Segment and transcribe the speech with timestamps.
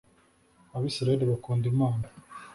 [0.75, 2.05] abisirayeli bakunda imana.